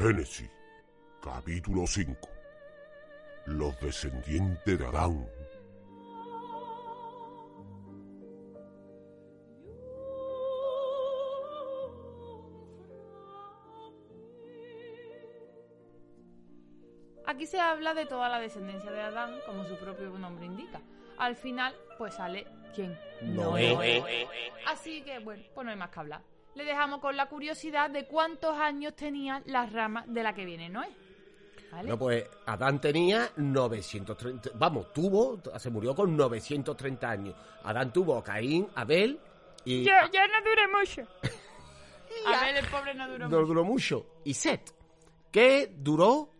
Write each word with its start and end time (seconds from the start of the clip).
Génesis, 0.00 0.48
capítulo 1.22 1.86
5. 1.86 2.16
Los 3.44 3.78
descendientes 3.80 4.78
de 4.78 4.86
Adán. 4.86 5.28
Aquí 17.26 17.44
se 17.44 17.60
habla 17.60 17.92
de 17.92 18.06
toda 18.06 18.30
la 18.30 18.40
descendencia 18.40 18.90
de 18.90 19.02
Adán, 19.02 19.38
como 19.44 19.66
su 19.66 19.76
propio 19.76 20.08
nombre 20.16 20.46
indica. 20.46 20.80
Al 21.18 21.36
final, 21.36 21.76
pues 21.98 22.14
sale 22.14 22.46
¿quién? 22.74 22.98
Noé. 23.20 24.26
Así 24.66 25.02
que, 25.02 25.18
bueno, 25.18 25.42
pues 25.54 25.64
no 25.66 25.70
hay 25.70 25.76
más 25.76 25.90
que 25.90 26.00
hablar. 26.00 26.22
Le 26.54 26.64
dejamos 26.64 27.00
con 27.00 27.16
la 27.16 27.26
curiosidad 27.26 27.90
de 27.90 28.06
cuántos 28.06 28.56
años 28.56 28.94
tenían 28.96 29.42
las 29.46 29.72
ramas 29.72 30.04
de 30.08 30.22
la 30.22 30.34
que 30.34 30.44
viene 30.44 30.68
Noé. 30.68 30.88
¿Vale? 31.70 31.88
No, 31.88 31.96
pues 31.98 32.24
Adán 32.46 32.80
tenía 32.80 33.30
930, 33.36 34.50
vamos, 34.54 34.92
tuvo, 34.92 35.40
se 35.56 35.70
murió 35.70 35.94
con 35.94 36.16
930 36.16 37.08
años. 37.08 37.34
Adán 37.62 37.92
tuvo 37.92 38.16
a 38.18 38.24
Caín, 38.24 38.66
Abel 38.74 39.20
y 39.64 39.84
Ya, 39.84 40.10
ya 40.12 40.26
no 40.26 40.34
dure 40.42 40.66
mucho. 40.78 41.02
A 42.26 42.44
ver, 42.44 42.56
el 42.56 42.66
pobre 42.66 42.92
no 42.94 43.06
duró 43.08 43.28
no 43.28 43.36
mucho. 43.36 43.46
duró 43.46 43.64
mucho. 43.64 44.06
Y 44.24 44.34
Set, 44.34 44.74
que 45.30 45.72
duró, 45.78 46.30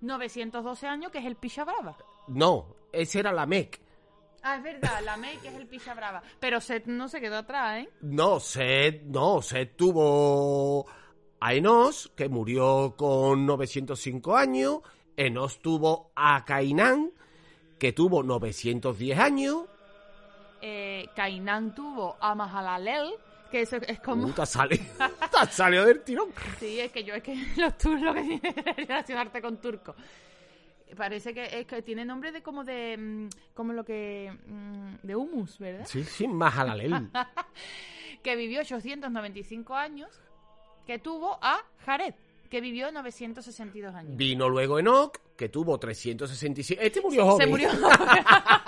912 0.00 0.86
años, 0.86 1.12
que 1.12 1.18
es 1.18 1.26
el 1.26 1.36
Picha 1.36 1.64
Brava. 1.64 1.96
no, 2.28 2.74
ese 2.90 3.20
era 3.20 3.30
la 3.32 3.44
Mec. 3.44 3.78
Ah, 4.50 4.56
es 4.56 4.62
verdad, 4.62 5.00
la 5.04 5.16
May, 5.16 5.36
que 5.38 5.48
es 5.48 5.54
el 5.54 5.66
Picha 5.66 5.92
Brava. 5.94 6.22
Pero 6.40 6.60
Seth 6.60 6.86
no 6.86 7.08
se 7.08 7.20
quedó 7.20 7.36
atrás, 7.38 7.80
¿eh? 7.84 7.88
No, 8.00 8.40
Set, 8.40 9.02
no, 9.02 9.42
Set 9.42 9.76
tuvo 9.76 10.86
a 11.40 11.54
Enos, 11.54 12.10
que 12.16 12.28
murió 12.28 12.94
con 12.96 13.44
905 13.46 14.36
años. 14.36 14.78
Enos 15.16 15.60
tuvo 15.60 16.12
a 16.16 16.44
Cainán, 16.46 17.10
que 17.78 17.92
tuvo 17.92 18.22
910 18.22 19.18
años. 19.18 19.64
Eh, 20.62 21.06
Cainán 21.14 21.74
tuvo 21.74 22.16
a 22.20 22.34
Mahalalel, 22.34 23.10
que 23.50 23.62
eso 23.62 23.76
es 23.76 24.00
como... 24.00 24.26
Uh, 24.28 24.32
te 24.32 24.46
sale- 24.46 24.78
te 25.30 25.52
salió 25.52 25.84
del 25.84 26.02
tirón. 26.02 26.28
Sí, 26.58 26.80
es 26.80 26.90
que 26.90 27.04
yo 27.04 27.14
es 27.14 27.22
que 27.22 27.34
los 27.56 27.76
turcos 27.76 28.00
lo 28.02 28.14
que 28.14 28.22
tiene 28.22 28.54
es 28.66 28.76
relacionarte 28.88 29.42
con 29.42 29.56
turco. 29.58 29.94
Parece 30.96 31.34
que 31.34 31.60
es 31.60 31.66
que 31.66 31.82
tiene 31.82 32.04
nombre 32.04 32.32
de 32.32 32.42
como 32.42 32.64
de 32.64 32.96
mm, 32.96 33.28
como 33.54 33.72
lo 33.72 33.84
que 33.84 34.32
mm, 34.46 35.06
de 35.06 35.16
humus, 35.16 35.58
¿verdad? 35.58 35.86
Sí, 35.86 36.04
sí, 36.04 36.26
más 36.28 36.56
a 36.58 36.64
la 36.64 36.74
ley. 36.74 36.92
Que 38.22 38.34
vivió 38.34 38.60
895 38.60 39.76
años, 39.76 40.10
que 40.86 40.98
tuvo 40.98 41.38
a 41.40 41.64
Jared, 41.86 42.14
que 42.50 42.60
vivió 42.60 42.90
962 42.90 43.94
años. 43.94 44.16
Vino 44.16 44.48
luego 44.48 44.78
Enoch, 44.78 45.18
que 45.36 45.48
tuvo 45.48 45.78
365. 45.78 46.82
Este 46.82 47.00
murió 47.00 47.26
joven. 47.26 47.46
Se 47.46 47.50
murió. 47.50 47.70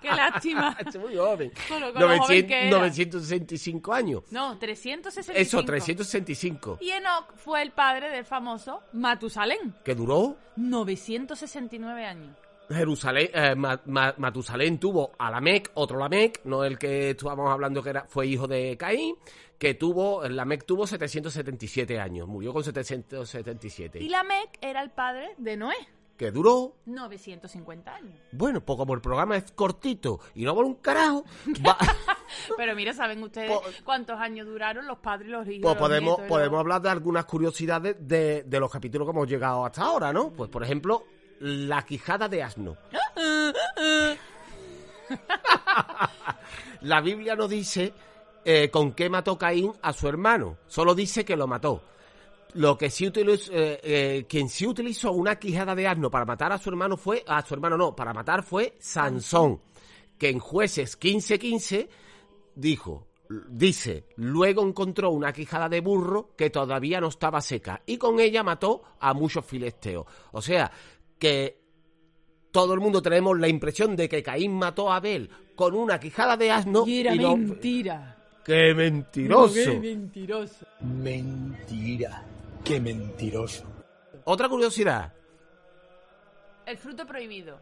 Qué 0.00 0.08
lástima. 0.08 0.76
Este 0.84 0.98
murió 0.98 1.26
joven. 1.26 1.52
Con 1.68 1.80
lo- 1.80 1.92
con 1.92 2.02
lo 2.02 2.18
joven 2.18 2.46
que 2.46 2.68
era. 2.68 2.78
965 2.78 3.92
años. 3.92 4.22
No, 4.30 4.58
365. 4.58 5.38
Eso, 5.40 5.64
365. 5.64 6.78
Y 6.80 6.90
Enoch 6.90 7.34
fue 7.36 7.62
el 7.62 7.72
padre 7.72 8.10
del 8.10 8.24
famoso 8.24 8.82
Matusalén, 8.92 9.74
Que 9.84 9.94
duró 9.94 10.36
969 10.56 12.04
años. 12.04 12.36
Jerusalén, 12.68 13.30
eh, 13.34 13.54
Ma- 13.56 13.80
Ma- 13.86 14.14
Matusalén 14.16 14.78
tuvo 14.78 15.10
a 15.18 15.28
Lamec, 15.30 15.72
otro 15.74 15.98
Lamec, 15.98 16.40
no 16.44 16.62
el 16.64 16.78
que 16.78 17.10
estábamos 17.10 17.50
hablando 17.50 17.82
que 17.82 17.90
era, 17.90 18.04
fue 18.08 18.28
hijo 18.28 18.46
de 18.46 18.76
Caín, 18.78 19.16
que 19.58 19.74
tuvo, 19.74 20.26
Lamec 20.28 20.64
tuvo 20.64 20.86
777 20.86 21.98
años, 21.98 22.28
murió 22.28 22.52
con 22.52 22.62
777. 22.62 24.00
Y 24.00 24.08
Lamec 24.08 24.50
era 24.60 24.82
el 24.82 24.90
padre 24.90 25.34
de 25.38 25.56
Noé, 25.56 25.74
Que 26.20 26.30
duró, 26.30 26.74
950 26.84 27.94
años. 27.94 28.12
bueno, 28.32 28.60
pues 28.60 28.76
como 28.76 28.92
el 28.92 29.00
programa 29.00 29.38
es 29.38 29.50
cortito 29.52 30.20
y 30.34 30.44
no 30.44 30.54
por 30.54 30.66
un 30.66 30.74
carajo, 30.74 31.24
va- 31.66 31.78
Pero 32.58 32.76
mira, 32.76 32.92
¿saben 32.92 33.22
ustedes 33.22 33.50
cuántos 33.84 34.20
años 34.20 34.46
duraron 34.46 34.86
los 34.86 34.98
padres 34.98 35.28
y 35.28 35.30
los 35.30 35.48
hijos? 35.48 35.62
pues 35.62 35.72
los 35.72 35.78
podemos, 35.78 36.18
nietos 36.18 36.28
podemos 36.28 36.52
los- 36.52 36.60
hablar 36.60 36.82
de 36.82 36.90
algunas 36.90 37.24
curiosidades 37.24 37.96
de, 38.00 38.42
de 38.42 38.60
los 38.60 38.70
capítulos 38.70 39.06
que 39.08 39.12
hemos 39.12 39.26
llegado 39.28 39.64
hasta 39.64 39.80
ahora, 39.82 40.12
¿no? 40.12 40.28
Pues 40.30 40.50
por 40.50 40.62
ejemplo, 40.62 41.06
la 41.38 41.80
quijada 41.86 42.28
de 42.28 42.42
asno. 42.42 42.76
La 46.82 47.00
Biblia 47.00 47.34
no 47.34 47.48
dice 47.48 47.94
eh, 48.44 48.68
con 48.70 48.92
qué 48.92 49.08
mató 49.08 49.38
Caín 49.38 49.72
a 49.80 49.94
su 49.94 50.06
hermano, 50.06 50.58
solo 50.66 50.94
dice 50.94 51.24
que 51.24 51.34
lo 51.36 51.46
mató. 51.46 51.82
Lo 52.54 52.76
que 52.76 52.90
sí 52.90 53.06
utilizó, 53.06 53.52
eh, 53.52 53.80
eh, 53.82 54.26
quien 54.28 54.48
sí 54.48 54.66
utilizó 54.66 55.12
una 55.12 55.36
quijada 55.38 55.74
de 55.74 55.86
asno 55.86 56.10
para 56.10 56.24
matar 56.24 56.52
a 56.52 56.58
su 56.58 56.68
hermano 56.70 56.96
fue, 56.96 57.22
a 57.26 57.44
su 57.46 57.54
hermano 57.54 57.76
no, 57.76 57.94
para 57.94 58.12
matar 58.12 58.42
fue 58.42 58.74
Sansón, 58.80 59.60
que 60.18 60.28
en 60.30 60.38
jueces 60.38 60.98
15-15 60.98 61.88
dijo, 62.54 63.06
dice, 63.48 64.06
luego 64.16 64.66
encontró 64.66 65.10
una 65.10 65.32
quijada 65.32 65.68
de 65.68 65.80
burro 65.80 66.30
que 66.36 66.50
todavía 66.50 67.00
no 67.00 67.08
estaba 67.08 67.40
seca 67.40 67.80
y 67.86 67.96
con 67.96 68.18
ella 68.20 68.42
mató 68.42 68.82
a 68.98 69.14
muchos 69.14 69.44
filisteos. 69.44 70.06
O 70.32 70.42
sea, 70.42 70.70
que 71.18 71.60
todo 72.50 72.74
el 72.74 72.80
mundo 72.80 73.00
tenemos 73.00 73.38
la 73.38 73.48
impresión 73.48 73.94
de 73.94 74.08
que 74.08 74.22
Caín 74.22 74.58
mató 74.58 74.90
a 74.90 74.96
Abel 74.96 75.30
con 75.54 75.74
una 75.74 76.00
quijada 76.00 76.36
de 76.36 76.50
asno 76.50 76.84
Y 76.86 77.00
era 77.00 77.14
no- 77.14 77.36
mentira. 77.36 78.16
¡Qué 78.44 78.74
mentiroso! 78.74 79.54
Qué 79.54 79.78
mentiroso. 79.78 80.66
Mentira. 80.80 82.24
Qué 82.64 82.80
mentiroso. 82.80 83.64
Otra 84.24 84.48
curiosidad. 84.48 85.12
El 86.66 86.76
fruto 86.76 87.06
prohibido. 87.06 87.60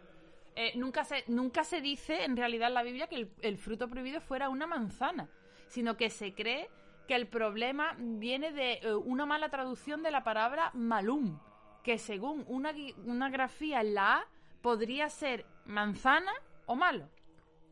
Eh, 0.55 0.73
nunca, 0.77 1.05
se, 1.05 1.25
nunca 1.29 1.63
se 1.65 1.81
dice 1.81 2.25
en 2.25 2.37
realidad 2.37 2.69
en 2.69 2.75
la 2.75 2.83
Biblia 2.83 3.07
que 3.07 3.17
el, 3.17 3.31
el 3.43 3.59
fruto 3.59 3.89
prohibido 3.89 4.21
fuera 4.21 4.49
una 4.49 4.67
manzana, 4.67 5.29
sino 5.69 5.97
que 5.97 6.11
se 6.11 6.35
cree 6.35 6.69
que 7.07 7.15
el 7.15 7.27
problema 7.27 7.97
viene 7.99 8.53
de 8.53 8.75
eh, 8.75 8.95
una 8.95 9.25
mala 9.25 9.49
traducción 9.49 10.03
de 10.03 10.11
la 10.11 10.25
palabra 10.25 10.71
malum, 10.75 11.39
que 11.83 11.97
según 11.99 12.45
una, 12.49 12.73
una 13.05 13.31
grafía 13.31 13.81
en 13.81 13.95
la 13.95 14.17
A 14.17 14.27
podría 14.61 15.09
ser 15.09 15.47
manzana 15.65 16.33
o 16.67 16.77
malo. 16.77 17.09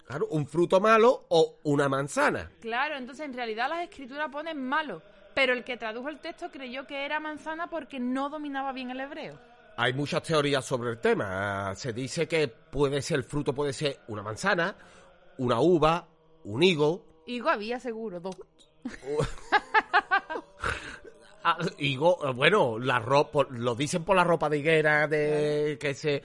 Claro, 0.06 0.26
un 0.30 0.46
fruto 0.46 0.80
malo 0.80 1.26
o 1.28 1.58
una 1.64 1.88
manzana. 1.88 2.50
Claro, 2.60 2.96
entonces 2.96 3.26
en 3.26 3.34
realidad 3.34 3.68
las 3.68 3.82
escrituras 3.82 4.30
ponen 4.30 4.62
malo, 4.62 5.02
pero 5.36 5.52
el 5.52 5.64
que 5.64 5.76
tradujo 5.76 6.08
el 6.08 6.18
texto 6.18 6.50
creyó 6.50 6.86
que 6.86 7.04
era 7.04 7.20
manzana 7.20 7.68
porque 7.68 8.00
no 8.00 8.30
dominaba 8.30 8.72
bien 8.72 8.90
el 8.90 9.00
hebreo. 9.00 9.38
Hay 9.76 9.92
muchas 9.92 10.22
teorías 10.22 10.64
sobre 10.64 10.88
el 10.88 10.98
tema. 10.98 11.74
Se 11.74 11.92
dice 11.92 12.26
que 12.26 12.48
puede 12.48 13.02
ser, 13.02 13.18
el 13.18 13.24
fruto 13.24 13.54
puede 13.54 13.74
ser 13.74 13.98
una 14.08 14.22
manzana, 14.22 14.74
una 15.36 15.60
uva, 15.60 16.08
un 16.44 16.62
higo. 16.62 17.04
Higo 17.26 17.50
había 17.50 17.78
seguro, 17.78 18.18
dos. 18.18 18.36
Ah, 21.48 21.58
higo, 21.78 22.18
eh, 22.26 22.32
bueno, 22.32 22.76
la 22.76 22.98
ropa, 22.98 23.46
lo 23.50 23.76
dicen 23.76 24.02
por 24.02 24.16
la 24.16 24.24
ropa 24.24 24.48
de 24.48 24.58
higuera, 24.58 25.06
de 25.06 25.78
que 25.80 25.94
se 25.94 26.20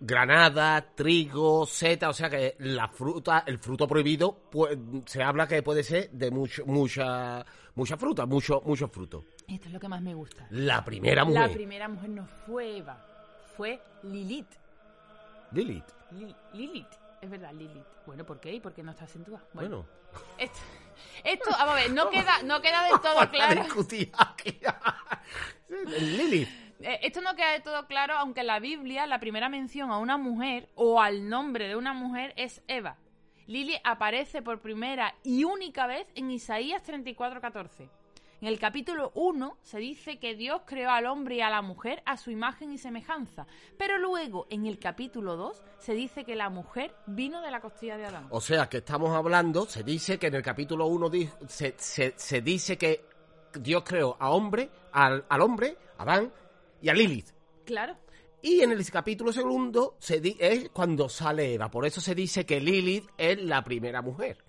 granada, 0.00 0.94
trigo, 0.94 1.66
seta, 1.66 2.08
o 2.08 2.12
sea 2.12 2.30
que 2.30 2.56
la 2.60 2.88
fruta, 2.88 3.44
el 3.46 3.58
fruto 3.58 3.86
prohibido, 3.86 4.48
pues, 4.50 4.78
se 5.06 5.22
habla 5.22 5.46
que 5.46 5.62
puede 5.62 5.82
ser 5.82 6.10
de 6.10 6.30
mucho, 6.30 6.64
mucha, 6.66 7.44
mucha 7.74 7.96
fruta, 7.96 8.26
mucho, 8.26 8.62
mucho 8.64 8.88
fruto. 8.88 9.24
Esto 9.46 9.66
es 9.68 9.72
lo 9.74 9.80
que 9.80 9.88
más 9.88 10.00
me 10.00 10.14
gusta. 10.14 10.46
La 10.50 10.84
primera 10.84 11.24
mujer, 11.24 11.48
La 11.48 11.54
primera 11.54 11.88
mujer 11.88 12.08
no 12.10 12.26
fue 12.46 12.78
Eva, 12.78 12.96
fue 13.56 13.80
Lilith. 14.04 14.48
Lilith. 15.52 15.84
Li- 16.12 16.34
Lilith, 16.54 16.88
es 17.20 17.30
verdad, 17.30 17.52
Lilith. 17.52 17.84
Bueno, 18.06 18.24
¿por 18.24 18.40
qué? 18.40 18.52
¿Y 18.54 18.60
por 18.60 18.72
qué 18.72 18.82
no 18.82 18.90
está 18.92 19.04
acentuada? 19.04 19.44
Bueno, 19.52 19.84
Esto, 20.38 20.58
esto, 21.24 21.50
vamos 21.50 21.72
a 21.72 21.76
ver, 21.76 21.92
no 21.92 22.08
queda, 22.10 22.42
no 22.42 22.60
queda 22.62 22.84
del 22.84 23.00
todo 23.00 23.30
claro. 23.30 23.64
Lilith. 25.98 26.48
Eh, 26.84 27.00
Esto 27.00 27.22
no 27.22 27.34
queda 27.34 27.52
del 27.52 27.62
todo 27.62 27.86
claro, 27.86 28.12
aunque 28.18 28.40
en 28.40 28.46
la 28.46 28.60
Biblia 28.60 29.06
la 29.06 29.18
primera 29.18 29.48
mención 29.48 29.90
a 29.90 29.96
una 29.96 30.18
mujer 30.18 30.68
o 30.74 31.00
al 31.00 31.30
nombre 31.30 31.66
de 31.66 31.76
una 31.76 31.94
mujer 31.94 32.34
es 32.36 32.62
Eva. 32.68 32.98
Lili 33.46 33.74
aparece 33.84 34.42
por 34.42 34.60
primera 34.60 35.14
y 35.22 35.44
única 35.44 35.86
vez 35.86 36.06
en 36.14 36.30
Isaías 36.30 36.82
34:14. 36.84 37.88
En 38.42 38.48
el 38.48 38.58
capítulo 38.58 39.12
1 39.14 39.56
se 39.62 39.78
dice 39.78 40.18
que 40.18 40.34
Dios 40.34 40.62
creó 40.66 40.90
al 40.90 41.06
hombre 41.06 41.36
y 41.36 41.40
a 41.40 41.48
la 41.48 41.62
mujer 41.62 42.02
a 42.04 42.18
su 42.18 42.30
imagen 42.30 42.70
y 42.70 42.76
semejanza, 42.76 43.46
pero 43.78 43.96
luego 43.96 44.46
en 44.50 44.66
el 44.66 44.78
capítulo 44.78 45.36
2 45.36 45.62
se 45.78 45.94
dice 45.94 46.24
que 46.24 46.36
la 46.36 46.50
mujer 46.50 46.94
vino 47.06 47.40
de 47.40 47.50
la 47.50 47.60
costilla 47.62 47.96
de 47.96 48.04
Adán. 48.04 48.26
O 48.28 48.42
sea, 48.42 48.68
que 48.68 48.78
estamos 48.78 49.16
hablando, 49.16 49.64
se 49.64 49.82
dice 49.84 50.18
que 50.18 50.26
en 50.26 50.34
el 50.34 50.42
capítulo 50.42 50.86
1 50.88 51.10
se, 51.48 52.42
dice 52.42 52.76
que 52.76 53.06
Dios 53.54 53.84
creó 53.86 54.18
a 54.20 54.28
hombre, 54.28 54.68
al, 54.92 55.24
al 55.30 55.40
hombre, 55.40 55.78
Adán 55.96 56.30
y 56.84 56.88
a 56.90 56.94
Lilith. 56.94 57.30
Claro. 57.64 57.96
Y 58.42 58.60
en 58.60 58.72
el 58.72 58.90
capítulo 58.90 59.32
segundo 59.32 59.96
se 59.98 60.20
di- 60.20 60.36
es 60.38 60.68
cuando 60.68 61.08
sale 61.08 61.54
Eva. 61.54 61.70
Por 61.70 61.86
eso 61.86 62.00
se 62.02 62.14
dice 62.14 62.44
que 62.44 62.60
Lilith 62.60 63.08
es 63.16 63.42
la 63.42 63.64
primera 63.64 64.02
mujer. 64.02 64.44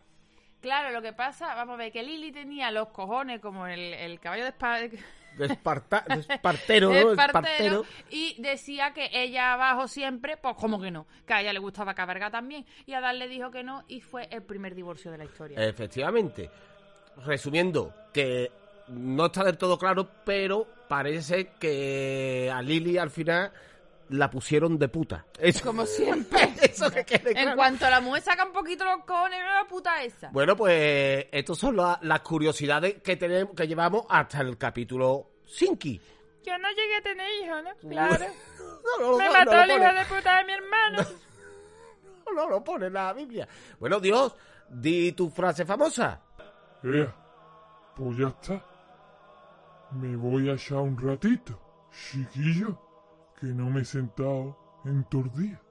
Claro, 0.60 0.92
lo 0.92 1.02
que 1.02 1.14
pasa, 1.14 1.54
vamos 1.56 1.76
a 1.76 1.78
ver, 1.78 1.92
que 1.92 2.02
Lili 2.04 2.32
tenía 2.32 2.72
los 2.72 2.90
cojones 2.90 3.40
como 3.40 3.68
el, 3.68 3.94
el 3.94 4.20
caballo 4.20 4.44
de 4.44 4.50
espada. 4.50 4.80
de 4.80 5.00
esparta- 5.40 6.04
de 6.10 6.20
espartero, 6.28 6.90
¿no? 6.90 6.96
Es 7.12 7.16
partero, 7.16 7.84
Espartero. 7.84 7.86
y 8.10 8.42
decía 8.42 8.92
que 8.94 9.10
ella 9.14 9.54
abajo 9.54 9.88
siempre, 9.88 10.38
pues 10.38 10.56
como 10.56 10.82
que 10.82 10.90
no, 10.92 11.06
que 11.28 11.34
a 11.34 11.42
ella 11.42 11.54
le 11.54 11.60
gustaba 11.60 11.94
cabalgar 11.94 12.32
también. 12.32 12.66
Y 12.88 12.94
Adán 12.94 13.20
le 13.20 13.28
dijo 13.30 13.52
que 13.52 13.64
no 13.64 13.84
y 13.88 14.02
fue 14.02 14.28
el 14.32 14.42
primer 14.44 14.74
divorcio 14.76 15.12
de 15.12 15.20
la 15.20 15.26
historia. 15.26 15.64
Efectivamente. 15.64 16.50
Resumiendo, 17.26 17.94
que 18.14 18.52
no 18.90 19.28
está 19.28 19.44
del 19.44 19.58
todo 19.58 19.78
claro, 19.78 20.10
pero 20.26 20.68
parece 20.88 21.48
que 21.60 22.52
a 22.54 22.62
Lili 22.62 22.98
al 22.98 23.10
final 23.12 23.52
la 24.10 24.30
pusieron 24.30 24.78
de 24.78 24.88
puta. 24.88 25.26
Eso, 25.40 25.66
Como 25.66 25.86
siempre. 25.86 26.54
eso 26.62 26.90
que 26.92 27.04
quede 27.06 27.30
En 27.32 27.36
claro. 27.38 27.56
cuanto 27.56 27.90
la 27.90 28.02
mujer 28.02 28.22
saca 28.22 28.46
un 28.46 28.52
poquito 28.54 28.86
los 28.86 29.04
cojones, 29.06 29.40
la 29.40 29.66
puta 29.68 30.04
esa. 30.04 30.30
Bueno, 30.32 30.56
pues 30.56 31.26
estas 31.32 31.58
son 31.58 31.76
la- 31.78 32.00
las 32.04 32.20
curiosidades 32.22 33.02
que 33.02 33.16
tenemos, 33.18 33.56
que 33.56 33.68
llevamos 33.68 34.06
hasta 34.10 34.42
el 34.42 34.58
capítulo 34.58 35.30
5. 35.48 35.76
Yo 36.46 36.58
no 36.60 36.70
llegué 36.70 36.96
a 36.98 37.02
tener 37.02 37.28
hijos, 37.44 37.64
¿no? 37.64 37.90
Claro. 37.90 38.26
No, 39.00 39.12
no, 39.14 39.18
Me 39.18 39.26
no, 39.26 39.34
mató 39.34 39.52
no 39.52 39.64
el 39.64 39.70
hijo 39.72 39.94
de 39.94 40.06
puta 40.06 40.38
de 40.38 40.44
mi 40.46 40.54
hermano. 40.54 41.04
no, 42.28 42.34
no 42.36 42.50
lo 42.50 42.64
pone 42.64 42.86
en 42.86 42.94
la 42.94 43.12
Biblia. 43.14 43.48
Bueno, 43.80 44.00
Dios, 44.00 44.36
di 44.70 45.12
tu 45.14 45.28
frase 45.32 45.66
famosa. 45.66 46.22
Ea, 46.84 47.16
pues 47.96 48.16
ya 48.16 48.28
está. 48.28 48.64
Me 49.96 50.16
voy 50.18 50.50
a 50.50 50.56
echar 50.56 50.80
un 50.80 50.98
ratito, 50.98 51.58
chiquillo, 51.90 52.78
que 53.40 53.48
no 53.48 53.70
me 53.70 53.82
he 53.82 53.86
sentado 53.86 54.58
en 54.84 55.06
tus 55.06 55.34
días. 55.36 55.65